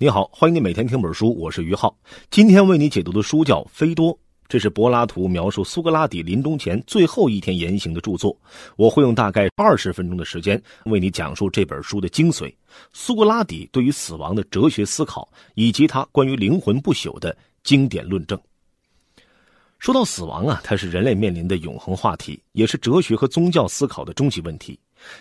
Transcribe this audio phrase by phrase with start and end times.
[0.00, 1.92] 你好，欢迎你每天听本书，我是于浩。
[2.30, 4.14] 今天为你解读的书叫《菲多》，
[4.46, 8.40] 这是柏拉图描述苏格拉底临终前最后一天言行的著作。
[8.76, 12.54] 我会用大概二十分钟的时间为你讲述这本书的精髓——
[12.94, 18.40] 苏格拉底对于死亡的哲学思考，以及他关于灵魂不朽的经典论证。
[19.80, 24.78] 说到死亡啊，它是人类面临的永恒话题，也是哲学和宗教思考的终极问题。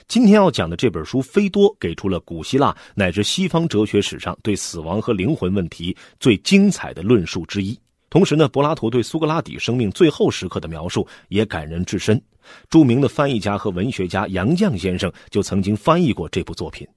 [0.07, 7.77] 今天要讲的这本书《菲多》给出了古希腊乃至西方哲学史上对死亡和灵魂问题最精彩的论述之一。
[8.09, 12.21] 同时呢，柏拉图对苏格拉底生命最后时刻的描述也感人至深。
[12.69, 16.87] 著名的翻译家和文学家杨绛先生就曾经翻译过这部作品。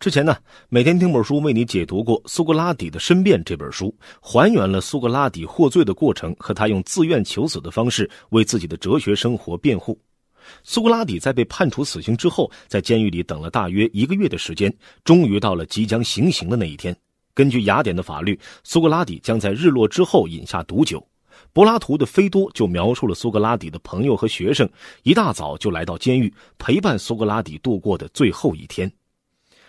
[0.00, 0.36] 之前呢，
[0.68, 9.98] 每天听本书为你解读过《苏格拉底的申辩》这本书，还原了苏格拉底获罪的过程和他用自愿求死的方式为自己的哲学生活辩护。
[10.62, 14.72] 苏格拉底在被判处死刑之后，在监狱里等了大约一个月的时间，
[15.04, 16.96] 终于到了即将行刑的那一天。
[17.34, 21.06] 根据雅典的法律，苏格拉底将在日落之后饮下毒酒。
[21.52, 24.68] 柏拉图的《菲多》就描述了苏格拉底的朋友和学生
[25.02, 28.90] 一大早就来到监狱，陪伴苏格拉底度过的最后一天。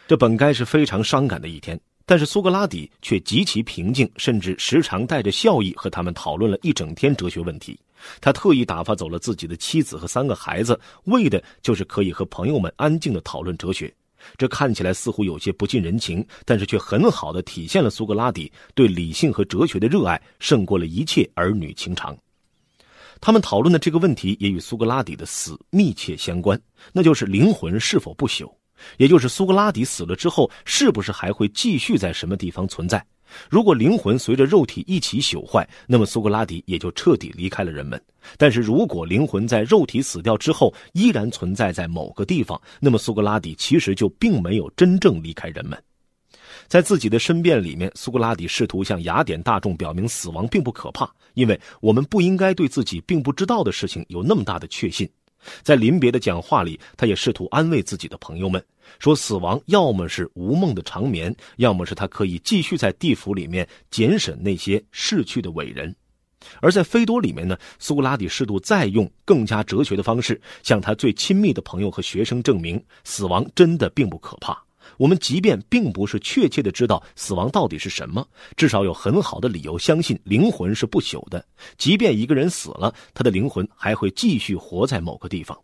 [0.08, 7.78] 这本该是非常伤感的一天，但是苏格拉底却极其平静，甚至时常带着笑意和他们讨论了一整天哲学问题。
[8.22, 13.94] 他特意打发走了自己的妻子和三个孩子，为的就是可以和朋友们安静的讨论哲学。
[14.36, 22.17] 这看起来似乎有些不近人情，但是却很好的体现了苏格拉底对理性和哲学的热爱胜过了一切儿女情长。
[23.22, 26.59] 他们讨论的这个问题也与苏格拉底的死密切相关，
[26.92, 28.52] 那就是灵魂是否不朽，
[28.98, 33.04] 也就是苏格拉底死了之后是不是还会继续在什么地方存在。
[33.50, 38.02] 如果灵魂随着肉体一起朽坏，那么苏格拉底也就彻底离开了人们。
[38.38, 45.81] 但是如果灵魂在肉体死掉之后依然存在在某个地方，那么苏格拉底其实就并没有真正离开人们。
[46.67, 55.10] 在自己的申辩里面，苏格拉底试图向雅典大众表明死亡并不可怕，因为我们不应该对自己并不知道的事情有那么大的确信。
[55.61, 58.61] 在临别的讲话里，他也试图安慰自己的朋友们，
[58.99, 65.95] 说死亡要么是无梦的长眠，要么是他可以继续在地府里面检审那些逝去的伟人。
[66.61, 74.58] 而在《菲多》里面呢，苏格拉底试图再用更加哲学的方式，向他最亲密的朋友和学生证明，死亡真的并不可怕。
[74.98, 78.25] 我们即便并不是确切的知道死亡到底是什么，
[78.55, 81.45] 至少有很好的理由相信灵魂是不朽的。
[81.77, 85.58] 即便一个人死了，他的灵魂还会继续活在某个地方。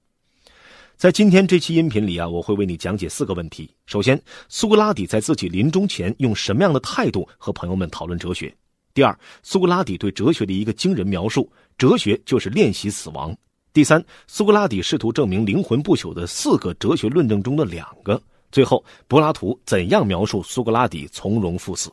[0.96, 3.70] 在今天这期音频里啊，我会为你讲解四个问题。
[3.86, 8.56] 首先，苏格拉底在自己临终前用什么样的态度和朋友们讨论哲学？
[8.94, 13.36] 第二，苏格拉底对哲学的一个惊人描述：哲学就是练习死亡。
[13.74, 18.22] 第三，苏格拉底试图证明灵魂不朽的四个哲学论证中的两个。
[18.52, 21.92] 最后，柏拉图怎样描述苏格拉底从容赴死？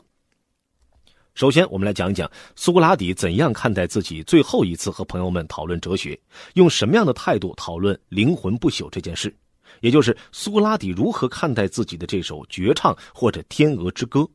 [1.34, 6.18] 首先，我们来讲一讲苏格拉底怎样看待自己最后一次和朋友们讨论哲学，
[6.54, 9.34] 用什么样的态度讨论灵魂不朽这件事，
[9.80, 14.28] 也就是苏格拉底如何看待自己的这首绝唱或者天鹅之歌。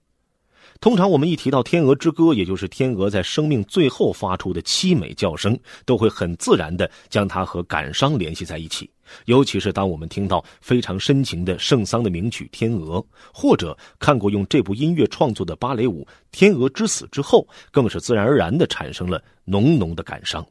[0.80, 8.90] 通常，我们一提到天鹅之歌，也就是天鹅在生命最后发出的凄美叫声，都会很自然的将它和感伤联系在一起。
[9.26, 13.00] 尤其是当我们听到非常深情的圣桑的名曲《天鹅》，
[13.34, 20.46] 或者看过用这部音乐创作的芭蕾舞《天鹅之死》之后，更是自然而然的产生了浓浓的感伤。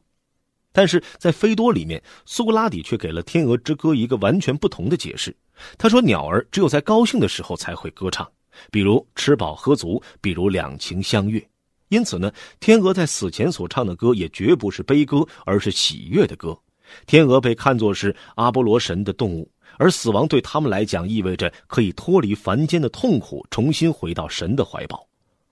[0.71, 5.33] 但是在《菲多》里面，苏格拉底却给了《天鹅之歌》一个完全不同的解释。
[5.77, 8.29] 他说：“鸟儿只有在高兴的时候才会歌唱，
[8.71, 11.41] 比如吃饱喝足，比如两情相悦。
[11.87, 12.29] 因此呢，
[12.59, 16.57] 天鹅在死前所唱的歌也绝不是悲歌，而是喜悦的歌。”
[17.05, 25.07] 天鹅被看作是阿波罗神的动物，而死亡对他们来讲意味着可以脱离凡间的痛苦，重新回到神的怀抱。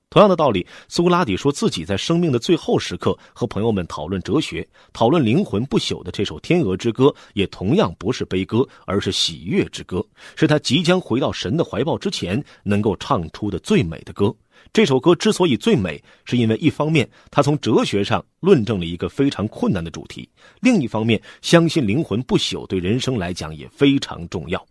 [0.10, 10.06] 同样的道理，苏格拉底说自己在生命的最后时刻和朋友们讨论哲学、讨论灵魂不朽的这首《天鹅之歌》，也同样不是悲歌，而是喜悦之歌，
[10.36, 14.32] 是他即将回到神的怀抱之前能够唱出的最美的歌。
[14.74, 20.28] 这首歌之所以最美，是因为一方面它从哲学上论证了一个非常困难的主题，
[20.62, 24.66] 另一方面相信灵魂不朽对人生来讲也非常重要。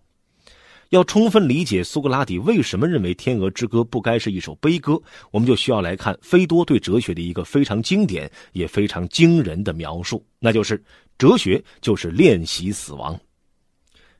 [0.89, 5.01] 要充分理解苏格拉底为什么认为《天鹅之歌》不该是一首悲歌，
[5.31, 10.83] 我们就需要来看菲多对哲学的一个非常经典也非常惊人的描述，那就是
[11.17, 13.17] 哲学就是练习死亡。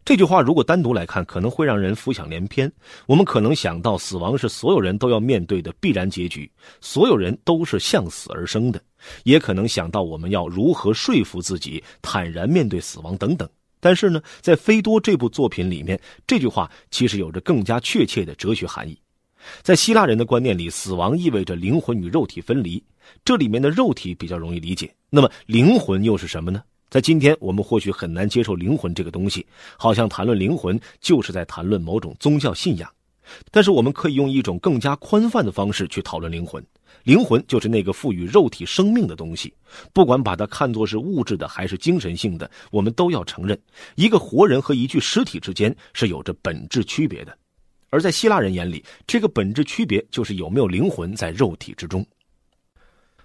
[0.05, 2.71] 这句话如果单独来看，可能会让人浮想联翩。
[3.07, 6.51] 我们可能想到死亡是所有人都要面对的必然结局，
[6.81, 8.81] 所有人都是向死而生的；
[9.23, 13.49] 也可能想到我们要如何说服自己坦然面对死亡等等。
[13.79, 18.99] 但是呢，在《菲多》这部作品里面，这句话其实有着更加确切的哲学含义。
[19.63, 22.83] 在希腊人的观念里，死亡意味着灵魂与肉体分离。
[23.25, 26.63] 这里面的肉体比较容易理解，那么灵魂又是什么呢？
[26.93, 29.47] 在今天，我们或许很难接受灵魂这个东西，
[29.79, 32.87] 好像谈论灵魂就是在谈论某种宗教信仰。
[33.51, 36.63] 但是，我们可以用一种更加宽泛的方式去讨论灵魂。
[37.05, 39.55] 灵魂就是那个赋予肉体生命的东西，
[39.95, 43.59] 不管把它看作是物质的还是精神性的，我们都要承认，
[43.95, 47.35] 一个活人和一具尸体之间是有着本质区别的。
[47.89, 52.05] 而在希腊人眼里，这个本质区别就是有没有灵魂在肉体之中。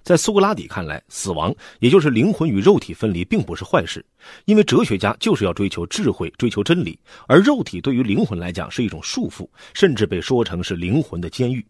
[0.07, 4.05] 在苏格拉底看来，死亡也就是灵魂与肉体分离，并不是坏事，
[4.45, 11.67] 因为哲学家就是要追求智慧、追求真理，而肉体对于灵魂来讲是一种束缚，甚至被说成是灵魂的监狱。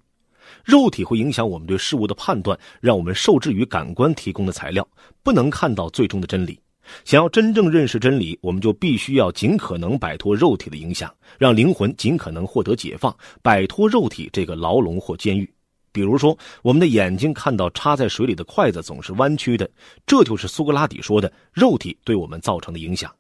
[0.64, 4.88] 肉体会影响我们对事物的判断，让我们受制于感官提供的材料，
[5.24, 6.60] 不能看到最终的真理。
[7.06, 13.12] 想要真正认识真理，我们就必须要尽可能摆脱肉体的影响，让灵魂尽可能获得解放，
[13.42, 15.52] 摆脱肉体这个牢笼或监狱。
[15.98, 19.68] 比如说，我们的眼睛看到插在水里的筷子总是弯曲的，
[20.06, 23.12] 这就是苏格拉底说的肉体对我们造成的影响。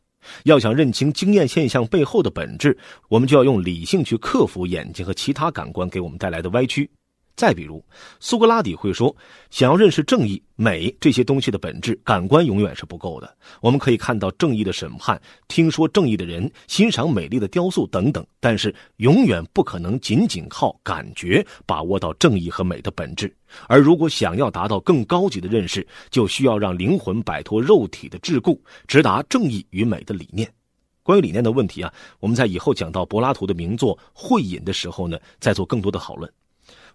[0.43, 2.77] 要想认清经验现象背后的本质，
[3.09, 6.87] 我们就要用理性去克服眼睛和其他感官给我们带来的歪曲。
[7.37, 7.85] 再比如，
[8.19, 9.15] 苏格拉底会说，
[9.51, 13.37] 想要认识正义、美这些东西的本质，感官永远是不够的。
[13.61, 23.31] 我们可以看到正义的审判，听说正义的人，欣赏美丽的雕塑等等，但是永远不可能仅仅靠感觉把握到正义和美的本质。
[23.67, 30.51] 而如果想要达到更高级的认识，就需要让灵魂摆脱肉体的桎梏，直达正义与美的理念。
[31.03, 36.27] 关于理念的问题啊，我们在以后讲到柏拉图的名作《会饮》的时候呢，再做更多的讨论。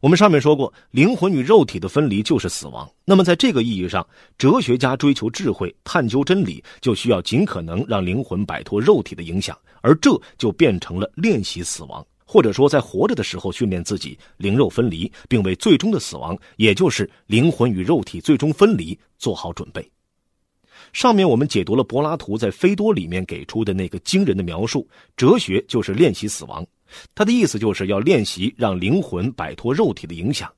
[0.02, 2.90] 我们上面说过，灵魂与肉体的分离就是死亡。
[3.04, 4.04] 那么，在这个意义上，
[4.37, 19.88] 哲学家追求智慧、探究真理，就需要尽可能让灵魂摆脱肉体的影响，而这就变成了练习死亡，或者说在活着的时候训练自己灵肉分离，并为最终的死亡，也就是灵魂与肉体最终分离做好准备。
[20.93, 24.84] 上面我们解读了柏拉图在《菲多》里面给出的那个惊人的描述：
[25.16, 26.66] 哲学就是练习死亡。
[27.14, 30.52] 他的意思就是要练习让灵魂摆脱肉体的影响，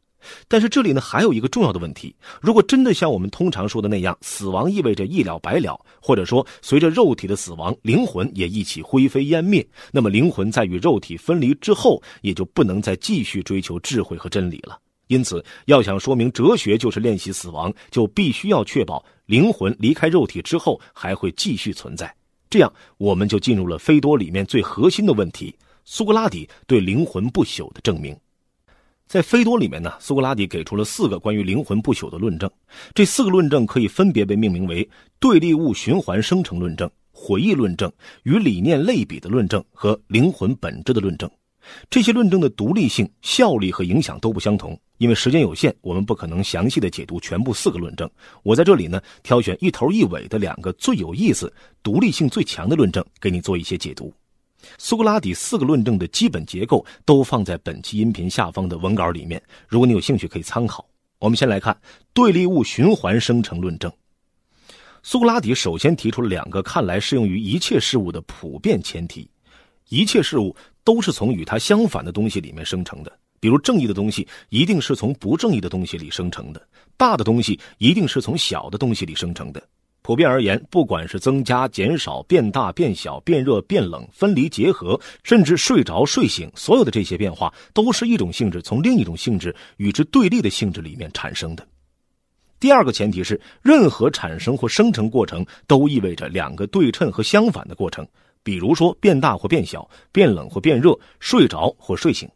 [0.49, 14.79] 但是这里呢还有一个重要的问题：如果真的像我们通常说的那样，死亡意味着一了百了，或者说随着肉体的死亡，灵魂也一起灰飞烟灭，那么灵魂在与肉体分离之后，也就不能再继续追求智慧和真理了。
[15.09, 22.13] 因此，要想说明哲学就是练习死亡，就必须要确保灵魂离开肉体之后还会继续存在。
[22.49, 25.55] 这样，我们就进入了菲多里面最核心的问题。
[25.85, 28.17] 苏格拉底对灵魂不朽的证明，
[29.07, 32.51] 在《菲多》里面呢，苏格拉底给出了四个关于灵魂不朽的论证。
[32.95, 34.89] 这四个论证可以分别被命名为
[35.21, 37.93] 对立物循环生成论证、回忆论证、
[38.23, 41.31] 与理念类比的论证和灵魂本质的论证。
[41.91, 44.79] 这些论证的独立性、效力和影响都不相同。
[44.99, 48.09] 因为时间有限，我们不可能详细的解读全部四个论证。
[48.43, 51.53] 我在这里呢，挑选一头一尾的两个最有意思、
[51.83, 54.13] 独立性最强的论证，给你做一些解读。
[54.79, 60.87] 苏格拉底四个论证的基本结构都放在本期音频下方的文稿里面，如果你有兴趣可以参考。
[61.21, 61.75] 我们先来看
[62.13, 63.91] 对立物循环生成论证。
[65.03, 69.29] 苏格拉底首先提出了两个看来适用于一切事物的普遍前提：
[69.89, 79.63] 一切事物都是从与它相反的东西里面生成的，比如正义的东西一定是从不正义的东西里生成的，大的东西一定是从小的东西里生成的。
[80.05, 91.67] 普遍而言，不管是增加、减少、变大、变小、变热、变冷、分离、结合，甚至睡着、睡醒，所有的这些变化，都是一种性质从另一种性质与之对立的性质里面产生的。
[92.61, 98.07] 第二个前提是，任何产生或生成过程都意味着两个对称和相反的过程，
[98.43, 102.29] 比如说变大或变小、变冷或变热、睡着或睡醒。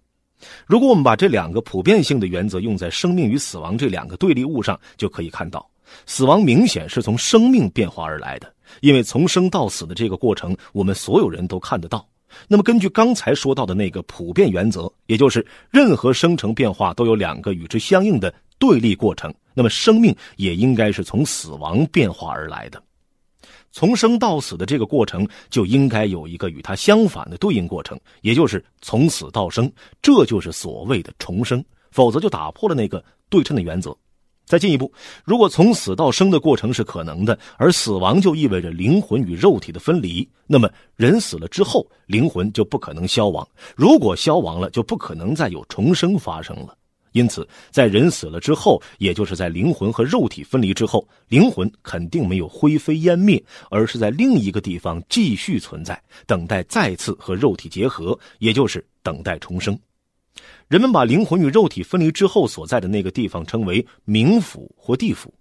[0.65, 5.69] 如果我们把这两个普遍性的原则用在生命与死亡这两个对立物上，就可以看到。
[6.07, 12.07] 死亡明显是从生命变化而来的，因为从生到死的这个过程，我们所有人都看得到。
[12.47, 22.83] 那么，根据刚才说到的那个普遍原则，也就是任何生成变化都有两个与之相应的对立过程，那么生命也应该是从死亡变化而来的。
[23.71, 29.71] 从生到死的这个过程，就应该有一个与它相反的对应过程，也就是从死到生，
[30.03, 31.65] 这就是所谓的重生。
[31.91, 33.97] 否则，就打破了那个对称的原则。
[34.49, 34.91] 再进一步，
[35.25, 43.47] 如果从死到生的过程是可能的，而死亡就意味着灵魂与肉体的分离，那么人死了之后，灵魂就不可能消亡。
[43.77, 46.75] 如果消亡了，就不可能再有重生发生了。
[47.13, 59.79] 因此，在人死了之后，也就是在灵魂和肉体分离之后，灵魂肯定没有灰飞烟灭，而是在另一个地方继续存在，等待再次和肉体结合，也就是等待重生。
[60.69, 65.33] 人们把灵魂与肉体分离之后所在的那个地方称为冥府或地府。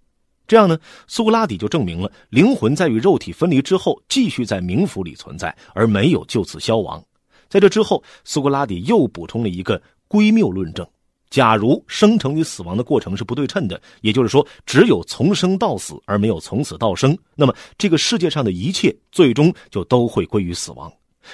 [0.46, 7.04] 这样呢，苏格拉底就证明了灵魂在与肉体分离之后，继续在冥府里存在，而没有就此消亡。
[7.50, 10.86] 在这之后，苏格拉底又补充了一个归谬论证：
[11.28, 20.90] 假如生成与死亡的过程是不对称的，也就是说，只有从生到死，而没有从死到生，那么这个世界上的一切最终就都会归于死亡。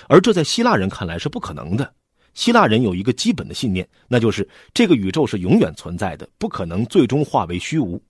[0.08, 1.94] 而这在希腊人看来是不可能的。
[2.34, 8.00] 希腊人有一个基本的信念，那就是这个宇宙是永远存在的，不可能最终化为虚无。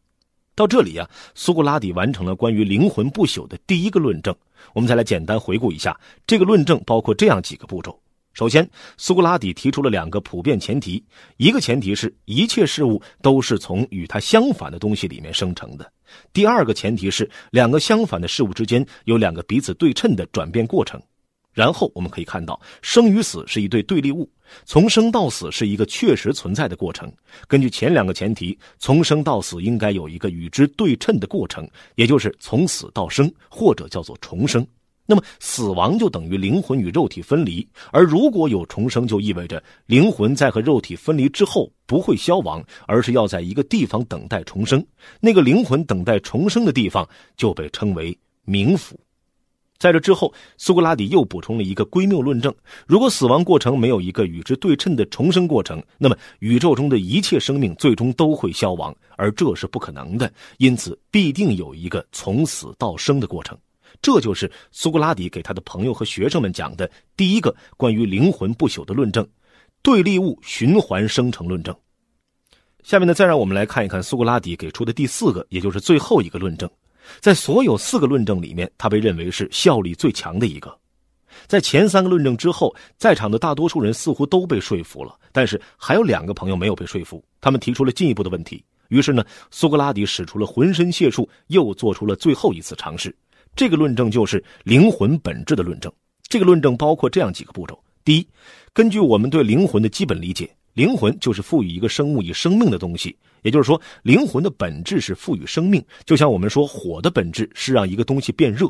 [0.57, 4.35] 到这里呀，苏格拉底完成了关于灵魂不朽的第一个论证。
[4.73, 8.01] 我们再来简单回顾一下，这个论证包括这样几个步骤：
[8.33, 11.05] 首先，苏格拉底提出了两个普遍前提，
[11.37, 15.85] 一个前提是一切事物都是从与它相反的东西里面生成的；
[16.33, 21.03] 第二个前提是两个相反的事物之间有两个彼此对称的转变过程。
[21.55, 24.29] 然后我们可以看到，生与死是一对对立物，
[24.67, 27.11] 从生到死是一个确实存在的过程。
[27.47, 34.67] 根据前两个前提，从生到死应该有一个与之对称的过程，也就是从死到生，或者叫做重生。
[35.07, 44.83] 那么，死亡就等于灵魂与肉体分离，而如果有重生，就意味着灵魂在和肉体分离之后不会消亡，而是要在一个地方等待重生。
[45.21, 47.07] 那个灵魂等待重生的地方
[47.37, 48.99] 就被称为冥府。
[49.85, 52.51] 在这之后，苏格拉底又补充了一个归谬论证：
[52.87, 60.33] 如果死亡过程没有一个与之对称的重生过程，那么宇宙中的一切生命最终都会消亡，而这是不可能的。
[60.57, 63.59] 因此，必定有一个从死到生的过程。
[64.01, 69.29] 这就是苏格拉底给他的朋友和学生们讲的第一个关于灵魂不朽的论证——
[69.85, 71.77] 对立物循环生成论证。
[72.83, 76.71] 下面呢，再让我们来看一看苏格拉底给出的第四个，也就是最后一个论证。
[77.21, 80.77] 在所有四个论证里面，他被认为是效力最强的一个。
[81.47, 88.65] 在前三个论证之后，在场的大多数人似乎都被说服了，但是还有两个朋友没有被说服，他们提出了进一步的问题。
[88.89, 93.15] 于是呢，苏格拉底使出了浑身解数，又做出了最后一次尝试。
[93.57, 95.93] 这个论证就是灵魂本质的论证。
[96.29, 98.29] 这个论证包括这样几个步骤：第一，
[98.73, 100.49] 根据我们对灵魂的基本理解。
[100.75, 105.85] 灵魂就是赋予一个生物以生命的东西，也就是说，灵魂的本质是赋予生命。
[106.05, 108.67] 就像我们说，火的本质是让一个东西变热。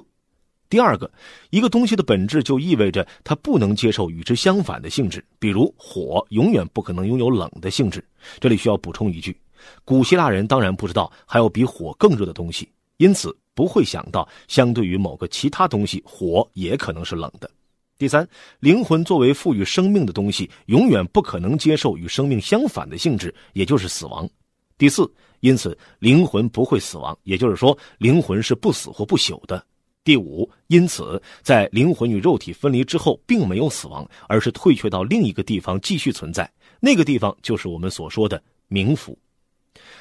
[0.68, 1.10] 第二个，
[1.50, 8.04] 一个东西的本质就意味着它不能接受与之相反的性质，比如火永远不可能拥有冷的性质。
[8.38, 9.36] 这里需要补充一句：
[9.84, 17.48] 古希腊人当然不知道还有比火更热的东西，因此不会想到相对于某个其他东西，火也可能是冷的。
[17.96, 18.26] 第三，
[18.58, 24.28] 灵魂作为赋予生命的东西，永远不可能接受与生命相反的性质，也就是死亡。
[24.76, 25.08] 第四，
[25.40, 29.64] 因此灵魂不会死亡，也就是说，灵魂是不死或不朽的。
[30.02, 39.16] 第五，因此在灵魂与肉体分离之后，并没有死亡，而是退却到另一个地方继续存在，那个地方就是我们所说的冥府。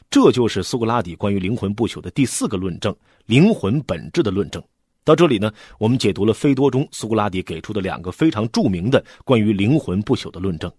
[0.09, 2.95] 这就是苏格拉底关于灵魂不朽的第四个论证——
[3.27, 4.61] 灵魂本质的论证。
[5.03, 10.71] 到这里呢，我们解读了菲多中苏格拉底给出的两个非常著名的关于灵魂不朽的论证。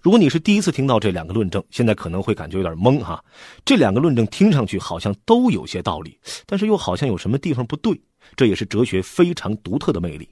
[0.00, 3.22] 如果你是第一次听到这两个论证，现在可能会感觉有点懵哈。
[3.64, 8.00] 这两个论证听上去好像都有些道理，但是又好像有什么地方不对。
[8.36, 10.28] 这也是哲学非常独特的魅力。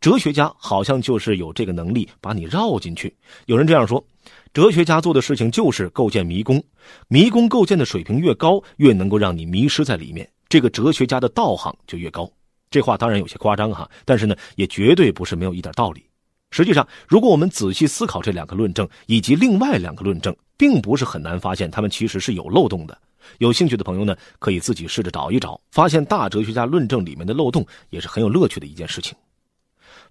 [0.00, 3.14] 哲学家好像就是有这个能力把你绕进去。
[3.46, 4.04] 有人这样说：
[4.52, 6.60] 哲学家做的事情就是构建迷宫，
[7.06, 10.28] 迷宫构建的水平越高，越能够让你迷失在里面。
[10.48, 12.28] 这个哲学家的道行就越高。
[12.70, 16.04] 这话当然有些夸张哈，但是呢，也绝对不是没有一点道理。
[16.50, 22.96] 实际上，如果我们仔细思考这两个论证以及另外两个论证，并不是很难发现它们其实是有漏洞的。
[23.36, 29.14] 有兴趣的朋友呢，可以自己试着找一找，发现大哲学家论证里面的漏洞，也是很有乐趣的一件事情。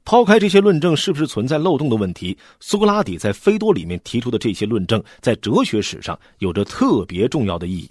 [0.06, 7.90] 抛开这些论证是不是存在漏洞的问题，苏格拉底在《菲多》里面提出的这些论证，在哲学史上有着特别重要的意义。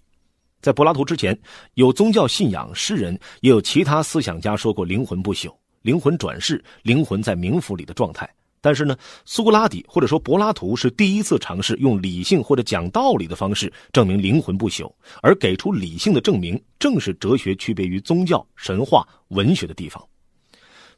[0.66, 1.38] 在柏拉图之前，
[1.75, 8.28] 有宗教信仰、诗人，也有其他思想家说过灵魂不朽、灵魂转世、灵魂在冥府里的状态。
[8.61, 14.92] 但是呢，苏格拉底或者说柏拉图是第一次尝试用理性或者讲道理的方式证明灵魂不朽，
[15.23, 20.04] 而给出理性的证明，正是哲学区别于宗教、神话、文学的地方。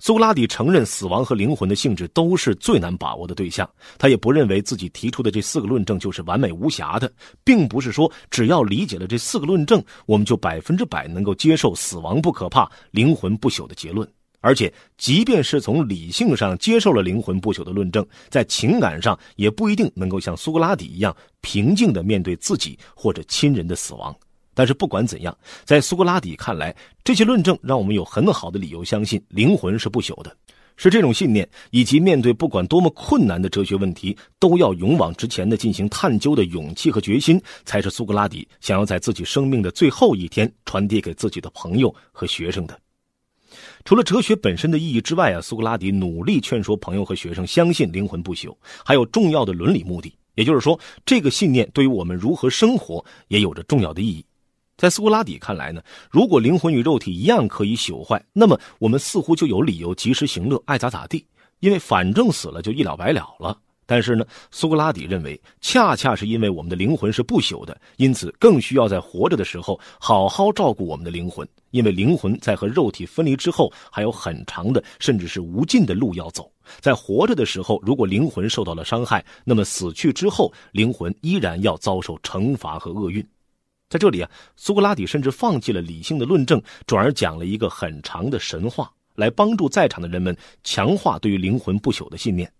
[0.00, 7.12] 苏格拉底承认死亡和灵魂的性质都是最难把握的对象，他也不认为自己提出的这四个论证就是完美无瑕的，
[7.42, 14.08] 并不是说只要理解了这四个论证，我们就百分之百能够接受死亡不可怕、灵魂不朽的结论。
[14.40, 24.14] 而且，即便是从理性上接受了灵魂不朽的论证，在情感上也不一定能够像苏格拉底一样平静地面对自己或者亲人的死亡。
[24.58, 26.74] 但是不管怎样，在苏格拉底看来，
[27.04, 30.36] 这些论证让我们有很好的理由相信灵魂是不朽的。
[30.76, 42.76] 是这种信念，以及面对不管多么困难的哲学问题都要勇往直前的进行探究的勇气和决心，才是苏格拉底想要在自己生命的最后一天传递给自己的朋友和学生的。
[43.84, 48.52] 除了哲学本身的意义之外啊，苏格拉底努力劝说朋友和学生相信灵魂不朽，
[48.84, 50.12] 还有重要的伦理目的。
[50.34, 54.24] 也就是说，这个信念对于我们如何生活也有着重要的意义。
[54.78, 61.26] 在苏格拉底看来呢，如果灵魂与肉体一样可以朽坏，那么我们似乎就有理由及时行乐，爱咋咋地，
[61.58, 63.58] 因为反正死了就一了百了了。
[63.86, 76.48] 但是呢，苏格拉底认为，恰恰是因为我们的灵魂是不朽的，因此更需要在活着的时候好好照顾我们的灵魂，因为灵魂在和肉体分离之后还有很长的，甚至是无尽的路要走。
[76.80, 83.26] 在活着的时候，如果灵魂受到了伤害，那么死去之后，灵魂依然要遭受惩罚和厄运。
[83.88, 92.52] 在这里啊，苏格拉底甚至放弃了理性的论证，转而讲了一个很长的神话，来帮助在场的人们强化对于灵魂不朽的信念。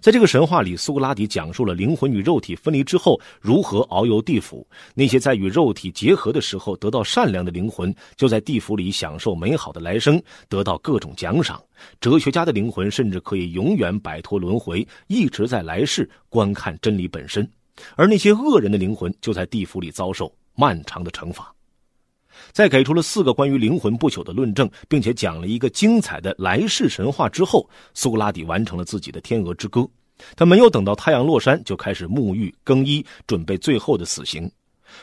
[0.00, 4.66] 在这个神话里，苏格拉底讲述了灵魂与肉体分离之后如何遨游地府。
[4.94, 11.62] 那些在与肉体结合的时候得到善良的灵魂，就在地府里享受美好的来生，得到各种奖赏。
[12.00, 17.48] 哲学家的灵魂甚至可以永远摆脱轮回，一直在来世观看真理本身。
[17.94, 21.54] 而那些恶人的灵魂就在地府里遭受漫长的惩罚。
[22.52, 29.88] 在给出了四个关于灵魂不朽的论证，并且讲了一个精彩的来世神话之后，苏格拉底完成了自己的天鹅之歌。
[30.34, 34.50] 他没有等到太阳落山，就开始沐浴更衣，准备最后的死刑。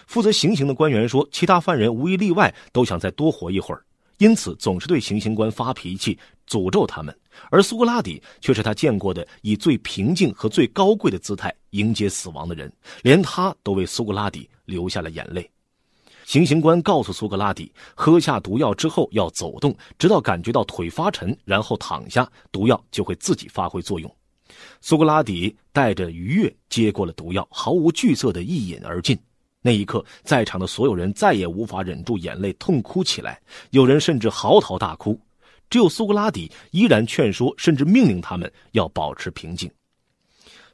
[0.07, 3.81] 负责行刑的官员说，其他犯人无一例外都想再多活一会儿，
[4.17, 6.17] 因此总是对行刑官发脾气，
[6.49, 7.15] 诅咒他们。
[7.49, 12.71] 而苏格拉底却是他见过的以最平静和最高贵的姿态迎接死亡的人，
[13.03, 15.49] 连他都为苏格拉底流下了眼泪。
[16.25, 24.11] 行刑官告诉苏格拉底，喝下毒药之后要走动，直到感觉到腿发沉，然后躺下，毒药就会自己发挥作用。
[24.81, 29.17] 苏格拉底带着愉悦接过了毒药，毫无惧色的一饮而尽。
[29.61, 33.39] 那一刻，在场的所有人再也无法忍住眼泪，痛哭起来，
[33.71, 35.19] 有人甚至嚎啕大哭。
[35.69, 39.69] 只有苏格拉底依然劝说，甚至命令他们要保持平静。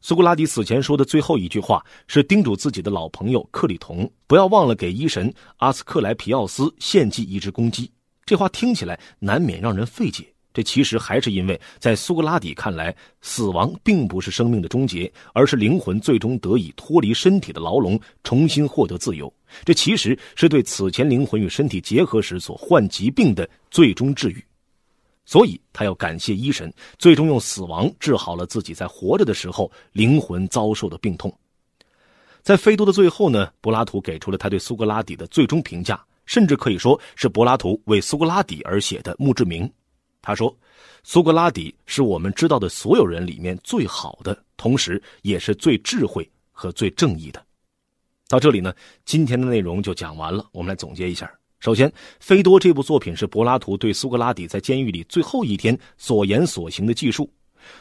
[0.04, 7.90] 苏格拉底死前说的最后一句话是叮嘱自己的老朋友克里同不要忘了给医神阿斯克莱皮奥斯献祭一只公鸡。
[8.26, 19.32] 这话听起来难免让人费解，这其实还是因为在苏格拉底看来，死亡并不是生命的终结，而是灵魂最终得以脱离身体的牢笼，重新获得自由。
[19.64, 24.44] 这其实是对此前灵魂与身体结合时所患疾病的最终治愈。
[25.32, 31.34] 所以他要感谢医神，最终用死亡治好了自己在活着的时候灵魂遭受的病痛。
[32.42, 39.72] 在《菲多》的最后呢，柏拉图给出了他对苏格拉底的最终评价，甚至可以说是柏拉图为苏格拉底而写的墓志铭。
[40.22, 40.54] 他说
[41.02, 47.42] ：“苏格拉底是我们知道的所有人里面最好的，同时也是最智慧和最正义的。”
[48.28, 48.74] 到这里呢，
[49.06, 50.46] 今天的内容就讲完了。
[50.52, 51.32] 我们来总结一下。
[51.62, 51.88] 首先，
[52.20, 57.32] 《菲多》这部作品是柏拉图对苏格拉底在监狱里最后一天所言所行的记述。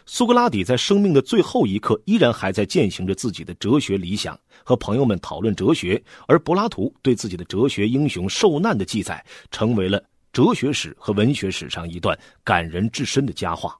[0.04, 6.00] 苏格拉底在生命的最后一刻依然还在践行着自己的哲学理想，和朋友们讨论哲学。
[6.28, 13.74] 而柏拉图对自己的哲学英雄受难的记载，成为了哲学史和文学史上一段感人至深的佳话。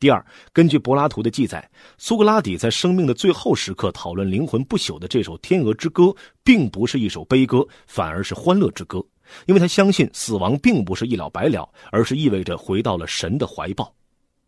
[0.00, 6.04] 第二，根据柏拉图的记载，苏格拉底在生命的最后时刻讨论灵魂不朽的这首《天鹅之歌》，
[6.42, 9.04] 并不是一首悲歌，反而是欢乐之歌，
[9.46, 13.92] 因为他相信死亡并不是一了百了，而是意味着回到了神的怀抱。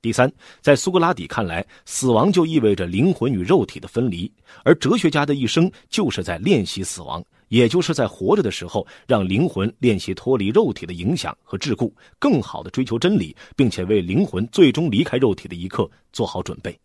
[0.03, 4.33] 第三，在苏格拉底看来，死亡就意味着灵魂与肉体的分离，
[4.65, 7.23] 而哲学家的一生就是在练习死亡。
[7.49, 16.79] 也就是在活着的时候，让灵魂练习脱离肉体的影响和桎梏，更好的追求真理，并且为灵魂最终离开肉体的一刻做好准备。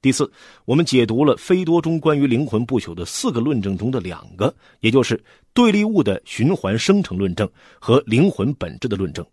[0.00, 0.30] 第四，
[0.64, 7.48] 我们解读了菲多中关于灵魂不朽的四个论证中的两个，也就是对立物的循环生成论证
[7.80, 9.24] 和灵魂本质的论证。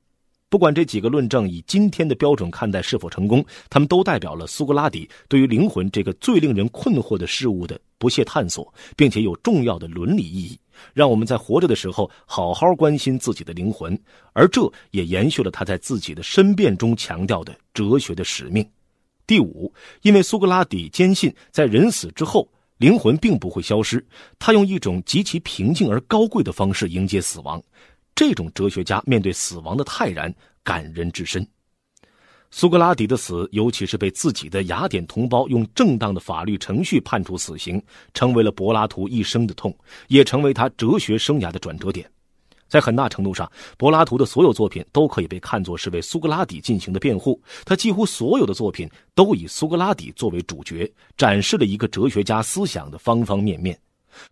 [0.47, 10.57] 不管这几个论证以今天的标准看待是否成功，他们都代表了苏格拉底对于灵魂这个最令人困惑的事物的不懈探索，并且有重要的伦理意义。
[10.93, 13.99] 让我们在活着的时候好好关心自己的灵魂，
[14.33, 18.65] 而这也延续了他在自己的申辩中强调的哲学的使命。
[19.27, 24.05] 第五，因为苏格拉底坚信，在人死之后，灵魂并不会消失，
[24.37, 27.61] 他用一种极其平静而高贵的方式迎接死亡。
[28.13, 30.33] 这种哲学家面对死亡的泰然，
[30.63, 31.45] 感人至深。
[32.51, 37.81] 苏格拉底的死，尤其是被自己的雅典同胞用正当的法律程序判处死刑，
[38.13, 39.75] 成为了柏拉图一生的痛，
[40.07, 42.09] 也成为他哲学生涯的转折点。
[42.67, 47.41] 在很大程度上，柏拉图的所有作品都可以被看作是为苏格拉底进行的辩护。
[47.65, 53.77] 他几乎所有的作品都以苏格拉底作为主角，展示了一个哲学家思想的方方面面。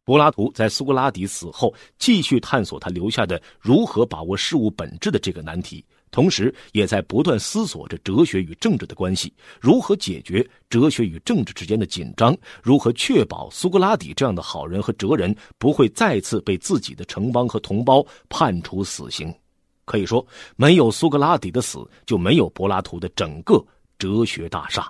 [0.05, 5.83] 柏拉图在苏格拉底死后，继续探索他留下的如何把握事物本质的这个难题。
[6.13, 19.33] 同时，也在不断思索着哲学与政治的关系，如何解决哲学与政治之间的紧张，如何确保苏格拉底这样的好人和哲人不会再次被自己的城邦和同胞判处死刑。
[19.85, 20.23] 可以说，
[20.55, 23.65] 没有苏格拉底的死，就没有柏拉图的整个
[23.97, 24.87] 哲学大厦。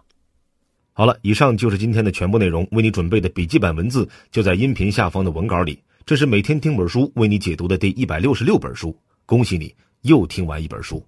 [0.92, 2.68] 好了，以上就是今天的全部内容。
[2.72, 5.82] 为你准备的笔记本文字就在音频下方的文稿里。
[6.06, 8.94] 这是每天听本书为你解读的第一百六十六本书。
[9.26, 11.02] 恭喜你，又听完一本书。